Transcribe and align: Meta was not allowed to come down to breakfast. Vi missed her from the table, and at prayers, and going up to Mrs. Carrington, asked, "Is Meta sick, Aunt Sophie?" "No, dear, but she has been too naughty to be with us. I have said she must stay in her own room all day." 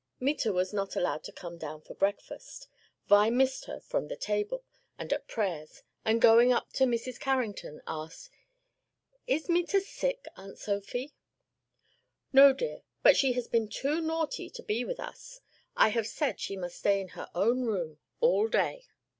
Meta 0.19 0.51
was 0.51 0.73
not 0.73 0.95
allowed 0.95 1.23
to 1.25 1.31
come 1.31 1.59
down 1.59 1.83
to 1.83 1.93
breakfast. 1.93 2.67
Vi 3.05 3.29
missed 3.29 3.65
her 3.65 3.79
from 3.79 4.07
the 4.07 4.15
table, 4.15 4.63
and 4.97 5.13
at 5.13 5.27
prayers, 5.27 5.83
and 6.03 6.19
going 6.19 6.51
up 6.51 6.73
to 6.73 6.85
Mrs. 6.85 7.19
Carrington, 7.19 7.83
asked, 7.85 8.31
"Is 9.27 9.47
Meta 9.47 9.79
sick, 9.79 10.27
Aunt 10.35 10.57
Sophie?" 10.57 11.13
"No, 12.33 12.51
dear, 12.51 12.81
but 13.03 13.15
she 13.15 13.33
has 13.33 13.47
been 13.47 13.67
too 13.67 14.01
naughty 14.01 14.49
to 14.49 14.63
be 14.63 14.83
with 14.83 14.99
us. 14.99 15.39
I 15.75 15.89
have 15.89 16.07
said 16.07 16.39
she 16.39 16.57
must 16.57 16.79
stay 16.79 16.99
in 16.99 17.09
her 17.09 17.29
own 17.35 17.65
room 17.65 17.99
all 18.21 18.47
day." 18.47 18.85